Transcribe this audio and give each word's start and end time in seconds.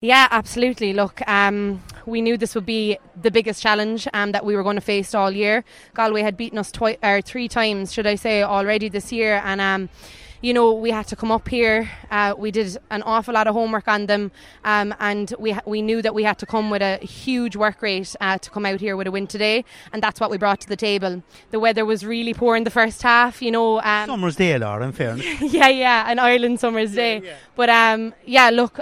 Yeah, 0.00 0.28
absolutely. 0.30 0.92
Look, 0.92 1.26
um, 1.28 1.82
we 2.06 2.22
knew 2.22 2.36
this 2.36 2.54
would 2.54 2.66
be 2.66 2.98
the 3.20 3.32
biggest 3.32 3.60
challenge 3.60 4.06
um, 4.14 4.30
that 4.30 4.44
we 4.44 4.54
were 4.54 4.62
going 4.62 4.76
to 4.76 4.80
face 4.80 5.12
all 5.12 5.32
year. 5.32 5.64
Galway 5.94 6.22
had 6.22 6.36
beaten 6.36 6.56
us 6.56 6.70
twi- 6.70 6.98
or 7.02 7.20
three 7.20 7.48
times, 7.48 7.92
should 7.92 8.06
I 8.06 8.14
say, 8.14 8.44
already 8.44 8.88
this 8.88 9.10
year, 9.10 9.42
and 9.44 9.60
um, 9.60 9.88
you 10.40 10.54
know 10.54 10.72
we 10.72 10.92
had 10.92 11.08
to 11.08 11.16
come 11.16 11.32
up 11.32 11.48
here. 11.48 11.90
Uh, 12.12 12.32
we 12.38 12.52
did 12.52 12.78
an 12.92 13.02
awful 13.02 13.34
lot 13.34 13.48
of 13.48 13.54
homework 13.54 13.88
on 13.88 14.06
them, 14.06 14.30
um, 14.64 14.94
and 15.00 15.34
we 15.36 15.50
ha- 15.50 15.62
we 15.66 15.82
knew 15.82 16.00
that 16.00 16.14
we 16.14 16.22
had 16.22 16.38
to 16.38 16.46
come 16.46 16.70
with 16.70 16.80
a 16.80 16.98
huge 16.98 17.56
work 17.56 17.82
rate 17.82 18.14
uh, 18.20 18.38
to 18.38 18.50
come 18.50 18.64
out 18.66 18.78
here 18.78 18.96
with 18.96 19.08
a 19.08 19.10
win 19.10 19.26
today, 19.26 19.64
and 19.92 20.00
that's 20.00 20.20
what 20.20 20.30
we 20.30 20.38
brought 20.38 20.60
to 20.60 20.68
the 20.68 20.76
table. 20.76 21.24
The 21.50 21.58
weather 21.58 21.84
was 21.84 22.06
really 22.06 22.34
poor 22.34 22.54
in 22.54 22.62
the 22.62 22.70
first 22.70 23.02
half, 23.02 23.42
you 23.42 23.50
know. 23.50 23.80
Um, 23.80 24.06
Summer's 24.06 24.36
Day, 24.36 24.56
Laura, 24.58 24.86
in 24.86 24.92
fairness. 24.92 25.26
yeah, 25.40 25.66
yeah, 25.66 26.08
an 26.08 26.20
Ireland 26.20 26.60
summer's 26.60 26.94
day. 26.94 27.16
Yeah, 27.16 27.24
yeah. 27.30 27.36
But 27.56 27.68
um, 27.68 28.14
yeah, 28.24 28.50
look. 28.50 28.78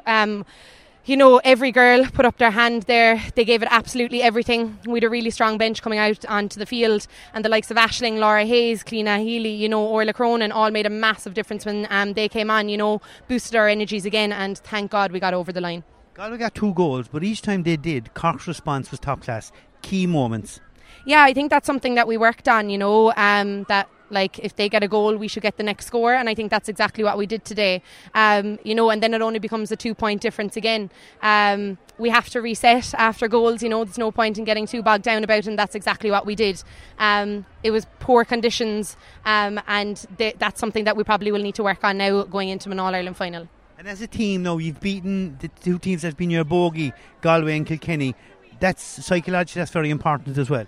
You 1.06 1.16
know, 1.16 1.40
every 1.44 1.70
girl 1.70 2.04
put 2.06 2.24
up 2.24 2.38
their 2.38 2.50
hand 2.50 2.82
there. 2.82 3.22
They 3.36 3.44
gave 3.44 3.62
it 3.62 3.68
absolutely 3.70 4.22
everything. 4.22 4.76
We 4.84 4.94
had 4.94 5.04
a 5.04 5.08
really 5.08 5.30
strong 5.30 5.56
bench 5.56 5.80
coming 5.80 6.00
out 6.00 6.24
onto 6.24 6.58
the 6.58 6.66
field, 6.66 7.06
and 7.32 7.44
the 7.44 7.48
likes 7.48 7.70
of 7.70 7.76
Ashling, 7.76 8.18
Laura 8.18 8.44
Hayes, 8.44 8.82
Cliona 8.82 9.22
Healy, 9.22 9.54
you 9.54 9.68
know, 9.68 9.86
Orla 9.86 10.12
Cronin 10.12 10.50
all 10.50 10.72
made 10.72 10.84
a 10.84 10.90
massive 10.90 11.32
difference 11.32 11.64
when 11.64 11.86
um, 11.90 12.14
they 12.14 12.28
came 12.28 12.50
on, 12.50 12.68
you 12.68 12.76
know, 12.76 13.00
boosted 13.28 13.54
our 13.54 13.68
energies 13.68 14.04
again, 14.04 14.32
and 14.32 14.58
thank 14.58 14.90
God 14.90 15.12
we 15.12 15.20
got 15.20 15.32
over 15.32 15.52
the 15.52 15.60
line. 15.60 15.84
Galway 16.14 16.38
got 16.38 16.56
two 16.56 16.74
goals, 16.74 17.06
but 17.06 17.22
each 17.22 17.40
time 17.40 17.62
they 17.62 17.76
did, 17.76 18.12
Cork's 18.14 18.48
response 18.48 18.90
was 18.90 18.98
top 18.98 19.22
class. 19.22 19.52
Key 19.82 20.08
moments. 20.08 20.58
Yeah, 21.04 21.22
I 21.22 21.32
think 21.32 21.50
that's 21.50 21.68
something 21.68 21.94
that 21.94 22.08
we 22.08 22.16
worked 22.16 22.48
on, 22.48 22.68
you 22.68 22.78
know, 22.78 23.12
um, 23.16 23.62
that 23.68 23.88
like 24.10 24.38
if 24.38 24.56
they 24.56 24.68
get 24.68 24.82
a 24.82 24.88
goal, 24.88 25.16
we 25.16 25.28
should 25.28 25.42
get 25.42 25.56
the 25.56 25.62
next 25.62 25.86
score, 25.86 26.14
and 26.14 26.28
I 26.28 26.34
think 26.34 26.50
that's 26.50 26.68
exactly 26.68 27.04
what 27.04 27.18
we 27.18 27.26
did 27.26 27.44
today. 27.44 27.82
Um, 28.14 28.58
you 28.64 28.74
know, 28.74 28.90
and 28.90 29.02
then 29.02 29.14
it 29.14 29.22
only 29.22 29.38
becomes 29.38 29.70
a 29.72 29.76
two-point 29.76 30.20
difference 30.20 30.56
again. 30.56 30.90
Um, 31.22 31.78
we 31.98 32.10
have 32.10 32.28
to 32.30 32.40
reset 32.40 32.94
after 32.94 33.26
goals. 33.28 33.62
You 33.62 33.68
know, 33.68 33.84
there's 33.84 33.98
no 33.98 34.10
point 34.10 34.38
in 34.38 34.44
getting 34.44 34.66
too 34.66 34.82
bogged 34.82 35.04
down 35.04 35.24
about, 35.24 35.38
it, 35.38 35.46
and 35.46 35.58
that's 35.58 35.74
exactly 35.74 36.10
what 36.10 36.26
we 36.26 36.34
did. 36.34 36.62
Um, 36.98 37.46
it 37.62 37.70
was 37.70 37.86
poor 37.98 38.24
conditions, 38.24 38.96
um, 39.24 39.60
and 39.66 40.04
th- 40.18 40.36
that's 40.38 40.60
something 40.60 40.84
that 40.84 40.96
we 40.96 41.04
probably 41.04 41.32
will 41.32 41.42
need 41.42 41.54
to 41.56 41.62
work 41.62 41.82
on 41.82 41.98
now 41.98 42.22
going 42.24 42.48
into 42.48 42.70
an 42.70 42.78
All 42.78 42.94
Ireland 42.94 43.16
final. 43.16 43.48
And 43.78 43.88
as 43.88 44.00
a 44.00 44.06
team, 44.06 44.42
now 44.42 44.58
you've 44.58 44.80
beaten 44.80 45.36
the 45.38 45.48
two 45.48 45.78
teams 45.78 46.02
that's 46.02 46.14
been 46.14 46.30
your 46.30 46.44
bogey, 46.44 46.92
Galway 47.20 47.56
and 47.56 47.66
Kilkenny. 47.66 48.14
That's 48.58 48.82
psychologically 48.82 49.60
that's 49.60 49.70
very 49.70 49.90
important 49.90 50.38
as 50.38 50.48
well. 50.48 50.64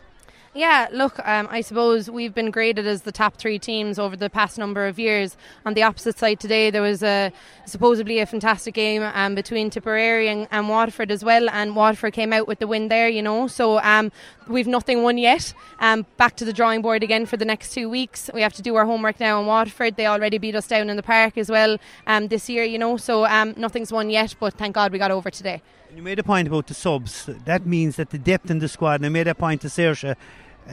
Yeah, 0.58 0.88
look, 0.90 1.24
um, 1.24 1.46
I 1.52 1.60
suppose 1.60 2.10
we've 2.10 2.34
been 2.34 2.50
graded 2.50 2.84
as 2.84 3.02
the 3.02 3.12
top 3.12 3.36
three 3.36 3.60
teams 3.60 3.96
over 3.96 4.16
the 4.16 4.28
past 4.28 4.58
number 4.58 4.88
of 4.88 4.98
years. 4.98 5.36
On 5.64 5.74
the 5.74 5.84
opposite 5.84 6.18
side 6.18 6.40
today, 6.40 6.68
there 6.68 6.82
was 6.82 7.00
a 7.00 7.32
supposedly 7.64 8.18
a 8.18 8.26
fantastic 8.26 8.74
game 8.74 9.04
um, 9.14 9.36
between 9.36 9.70
Tipperary 9.70 10.26
and, 10.26 10.48
and, 10.50 10.68
Waterford 10.68 11.12
as 11.12 11.24
well, 11.24 11.48
and 11.48 11.76
Waterford 11.76 12.12
came 12.12 12.32
out 12.32 12.48
with 12.48 12.58
the 12.58 12.66
win 12.66 12.88
there, 12.88 13.08
you 13.08 13.22
know. 13.22 13.46
So 13.46 13.78
um, 13.82 14.10
we've 14.48 14.66
nothing 14.66 15.04
won 15.04 15.16
yet. 15.16 15.54
Um, 15.78 16.04
back 16.16 16.34
to 16.38 16.44
the 16.44 16.52
drawing 16.52 16.82
board 16.82 17.04
again 17.04 17.24
for 17.24 17.36
the 17.36 17.44
next 17.44 17.72
two 17.72 17.88
weeks. 17.88 18.28
We 18.34 18.42
have 18.42 18.54
to 18.54 18.62
do 18.62 18.74
our 18.74 18.84
homework 18.84 19.20
now 19.20 19.38
on 19.38 19.46
Waterford. 19.46 19.94
They 19.94 20.08
already 20.08 20.38
beat 20.38 20.56
us 20.56 20.66
down 20.66 20.90
in 20.90 20.96
the 20.96 21.04
park 21.04 21.38
as 21.38 21.48
well 21.48 21.78
um, 22.08 22.26
this 22.26 22.48
year, 22.48 22.64
you 22.64 22.78
know. 22.78 22.96
So 22.96 23.26
um, 23.26 23.54
nothing's 23.56 23.92
won 23.92 24.10
yet, 24.10 24.34
but 24.40 24.54
thank 24.54 24.74
God 24.74 24.90
we 24.90 24.98
got 24.98 25.12
over 25.12 25.30
today. 25.30 25.62
You 25.94 26.02
made 26.02 26.18
a 26.18 26.24
point 26.24 26.48
about 26.48 26.66
the 26.66 26.74
subs. 26.74 27.26
That 27.44 27.64
means 27.64 27.94
that 27.94 28.10
the 28.10 28.18
depth 28.18 28.50
in 28.50 28.58
the 28.58 28.68
squad, 28.68 28.96
and 28.96 29.06
I 29.06 29.08
made 29.08 29.28
a 29.28 29.36
point 29.36 29.62
to 29.62 29.68
uh, 30.04 30.14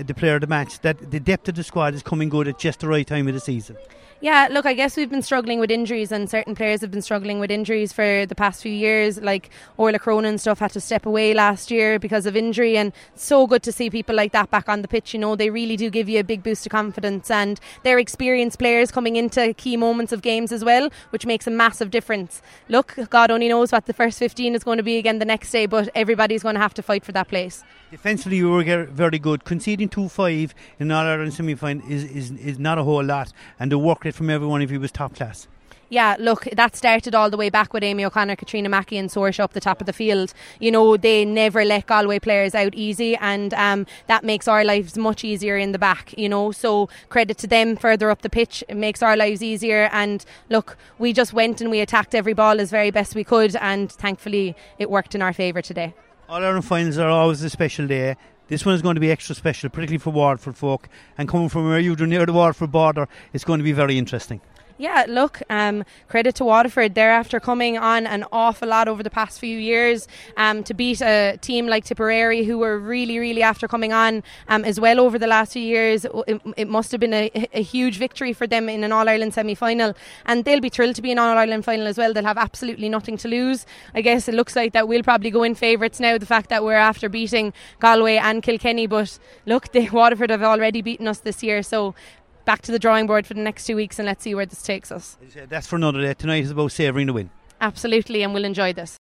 the 0.03 0.13
player 0.13 0.35
of 0.35 0.41
the 0.41 0.47
match, 0.47 0.79
that 0.81 1.11
the 1.11 1.19
depth 1.19 1.49
of 1.49 1.55
the 1.55 1.63
squad 1.63 1.93
is 1.93 2.03
coming 2.03 2.29
good 2.29 2.47
at 2.47 2.59
just 2.59 2.79
the 2.79 2.87
right 2.87 3.05
time 3.05 3.27
of 3.27 3.33
the 3.33 3.39
season. 3.39 3.77
Yeah, 4.21 4.47
look, 4.49 4.65
I 4.65 4.73
guess 4.73 4.95
we've 4.95 5.09
been 5.09 5.21
struggling 5.21 5.59
with 5.59 5.69
injuries, 5.69 6.09
and 6.09 6.29
certain 6.29 6.55
players 6.55 6.79
have 6.79 6.89
been 6.89 7.01
struggling 7.01 7.39
with 7.41 7.51
injuries 7.51 7.91
for 7.91 8.25
the 8.25 8.33
past 8.33 8.61
few 8.61 8.71
years. 8.71 9.19
Like 9.19 9.49
Orla 9.75 9.99
Cronin 9.99 10.37
stuff 10.37 10.59
had 10.59 10.71
to 10.71 10.79
step 10.79 11.05
away 11.05 11.33
last 11.33 11.69
year 11.69 11.99
because 11.99 12.25
of 12.25 12.35
injury, 12.35 12.77
and 12.77 12.93
so 13.15 13.45
good 13.45 13.61
to 13.63 13.73
see 13.73 13.89
people 13.89 14.15
like 14.15 14.31
that 14.31 14.49
back 14.49 14.69
on 14.69 14.81
the 14.81 14.87
pitch. 14.87 15.13
You 15.13 15.19
know, 15.19 15.35
they 15.35 15.49
really 15.49 15.75
do 15.75 15.89
give 15.89 16.07
you 16.07 16.21
a 16.21 16.23
big 16.23 16.43
boost 16.43 16.65
of 16.65 16.71
confidence, 16.71 17.29
and 17.29 17.59
they're 17.83 17.99
experienced 17.99 18.57
players 18.57 18.89
coming 18.89 19.17
into 19.17 19.53
key 19.55 19.75
moments 19.75 20.13
of 20.13 20.21
games 20.21 20.53
as 20.53 20.63
well, 20.63 20.89
which 21.09 21.25
makes 21.25 21.45
a 21.45 21.51
massive 21.51 21.91
difference. 21.91 22.41
Look, 22.69 22.95
God 23.09 23.31
only 23.31 23.49
knows 23.49 23.73
what 23.73 23.85
the 23.85 23.93
first 23.93 24.17
15 24.17 24.55
is 24.55 24.63
going 24.63 24.77
to 24.77 24.83
be 24.83 24.97
again 24.97 25.19
the 25.19 25.25
next 25.25 25.51
day, 25.51 25.65
but 25.65 25.89
everybody's 25.93 26.41
going 26.41 26.55
to 26.55 26.61
have 26.61 26.73
to 26.75 26.81
fight 26.81 27.03
for 27.03 27.11
that 27.11 27.27
place. 27.27 27.65
Defensively, 27.91 28.37
you 28.37 28.49
were 28.49 28.85
very 28.85 29.19
good. 29.19 29.43
Conceding 29.43 29.89
2 29.89 30.07
5 30.07 30.55
in 30.79 30.91
All 30.91 31.05
Ireland 31.05 31.33
semi 31.33 31.55
final 31.55 31.85
is, 31.89 32.05
is, 32.05 32.31
is 32.31 32.57
not 32.57 32.77
a 32.77 32.83
whole 32.83 33.03
lot, 33.03 33.31
and 33.59 33.71
the 33.71 33.77
work 33.77 34.04
rate 34.05 34.15
from 34.15 34.29
everyone 34.29 34.61
if 34.61 34.69
he 34.69 34.77
was 34.77 34.91
top 34.91 35.15
class 35.15 35.47
yeah, 35.89 36.15
look, 36.19 36.45
that 36.53 36.75
started 36.75 37.13
all 37.13 37.29
the 37.29 37.37
way 37.37 37.49
back 37.49 37.71
with 37.71 37.83
Amy 37.83 38.03
O'Connor, 38.03 38.35
Katrina 38.35 38.69
Mackey, 38.69 38.97
and 38.97 39.09
Saoirse 39.09 39.39
up 39.39 39.53
the 39.53 39.59
top 39.59 39.79
of 39.81 39.85
the 39.85 39.93
field. 39.93 40.33
You 40.59 40.71
know, 40.71 40.97
they 40.97 41.25
never 41.25 41.63
let 41.63 41.85
Galway 41.85 42.19
players 42.19 42.55
out 42.55 42.73
easy, 42.73 43.15
and 43.17 43.53
um, 43.53 43.85
that 44.07 44.23
makes 44.23 44.47
our 44.47 44.63
lives 44.63 44.97
much 44.97 45.23
easier 45.23 45.57
in 45.57 45.71
the 45.73 45.79
back. 45.79 46.13
You 46.17 46.27
know, 46.27 46.51
so 46.51 46.89
credit 47.09 47.37
to 47.39 47.47
them 47.47 47.75
further 47.75 48.09
up 48.09 48.23
the 48.23 48.29
pitch. 48.29 48.63
It 48.67 48.75
makes 48.75 49.03
our 49.03 49.15
lives 49.15 49.43
easier. 49.43 49.89
And 49.91 50.25
look, 50.49 50.75
we 50.97 51.13
just 51.13 51.33
went 51.33 51.61
and 51.61 51.69
we 51.69 51.81
attacked 51.81 52.15
every 52.15 52.33
ball 52.33 52.59
as 52.59 52.71
very 52.71 52.91
best 52.91 53.15
we 53.15 53.23
could, 53.23 53.55
and 53.57 53.91
thankfully 53.91 54.55
it 54.79 54.89
worked 54.89 55.13
in 55.13 55.21
our 55.21 55.33
favour 55.33 55.61
today. 55.61 55.93
All 56.27 56.43
Ireland 56.43 56.65
finals 56.65 56.97
are 56.97 57.07
always 57.07 57.43
a 57.43 57.51
special 57.51 57.85
day. 57.85 58.15
This 58.47 58.65
one 58.65 58.73
is 58.73 58.81
going 58.81 58.95
to 58.95 59.01
be 59.01 59.11
extra 59.11 59.35
special, 59.35 59.69
particularly 59.69 59.99
for 59.99 60.09
Waterford 60.09 60.57
folk. 60.57 60.89
And 61.19 61.29
coming 61.29 61.49
from 61.49 61.69
where 61.69 61.79
you're 61.79 61.95
near 62.07 62.25
the 62.25 62.33
Waterford 62.33 62.71
border, 62.71 63.07
it's 63.31 63.43
going 63.43 63.59
to 63.59 63.63
be 63.63 63.73
very 63.73 63.99
interesting. 63.99 64.41
Yeah, 64.77 65.05
look, 65.07 65.41
um, 65.49 65.85
credit 66.09 66.35
to 66.35 66.43
Waterford. 66.43 66.95
They're 66.95 67.11
after 67.11 67.39
coming 67.39 67.77
on 67.77 68.05
an 68.05 68.25
awful 68.33 68.67
lot 68.67 68.89
over 68.89 69.03
the 69.03 69.09
past 69.09 69.39
few 69.39 69.57
years 69.57 70.05
um, 70.35 70.63
to 70.65 70.73
beat 70.73 70.99
a 71.01 71.37
team 71.39 71.65
like 71.67 71.85
Tipperary, 71.85 72.43
who 72.43 72.57
were 72.57 72.77
really, 72.77 73.17
really 73.17 73.41
after 73.41 73.69
coming 73.69 73.93
on 73.93 74.21
um, 74.49 74.65
as 74.65 74.77
well 74.77 74.99
over 74.99 75.17
the 75.17 75.27
last 75.27 75.53
few 75.53 75.61
years. 75.61 76.03
It, 76.27 76.41
it 76.57 76.67
must 76.67 76.91
have 76.91 76.99
been 76.99 77.13
a, 77.13 77.31
a, 77.53 77.61
huge 77.61 77.97
victory 77.97 78.33
for 78.33 78.47
them 78.47 78.67
in 78.67 78.83
an 78.83 78.91
All 78.91 79.07
Ireland 79.07 79.33
semi 79.33 79.55
final, 79.55 79.95
and 80.25 80.43
they'll 80.43 80.59
be 80.59 80.67
thrilled 80.67 80.95
to 80.95 81.01
be 81.01 81.11
in 81.11 81.19
an 81.19 81.23
All 81.23 81.37
Ireland 81.37 81.63
final 81.63 81.87
as 81.87 81.97
well. 81.97 82.11
They'll 82.11 82.25
have 82.25 82.37
absolutely 82.37 82.89
nothing 82.89 83.15
to 83.17 83.29
lose. 83.29 83.65
I 83.93 84.01
guess 84.01 84.27
it 84.27 84.33
looks 84.33 84.57
like 84.57 84.73
that 84.73 84.89
we'll 84.89 85.03
probably 85.03 85.31
go 85.31 85.43
in 85.43 85.55
favourites 85.55 86.01
now. 86.01 86.17
The 86.17 86.25
fact 86.25 86.49
that 86.49 86.65
we're 86.65 86.73
after 86.73 87.07
beating 87.07 87.53
Galway 87.79 88.17
and 88.17 88.43
Kilkenny, 88.43 88.87
but 88.87 89.19
look, 89.45 89.71
the 89.71 89.89
Waterford 89.93 90.31
have 90.31 90.43
already 90.43 90.81
beaten 90.81 91.07
us 91.07 91.19
this 91.19 91.41
year, 91.43 91.63
so 91.63 91.95
back 92.45 92.61
to 92.61 92.71
the 92.71 92.79
drawing 92.79 93.07
board 93.07 93.25
for 93.27 93.33
the 93.33 93.41
next 93.41 93.65
two 93.65 93.75
weeks 93.75 93.99
and 93.99 94.05
let's 94.05 94.23
see 94.23 94.33
where 94.35 94.45
this 94.45 94.61
takes 94.61 94.91
us. 94.91 95.17
That's 95.49 95.67
for 95.67 95.75
another 95.75 96.01
day. 96.01 96.13
Tonight 96.13 96.43
is 96.43 96.51
about 96.51 96.71
savouring 96.71 97.07
the 97.07 97.13
win. 97.13 97.29
Absolutely, 97.59 98.21
and 98.21 98.33
we'll 98.33 98.45
enjoy 98.45 98.73
this. 98.73 98.93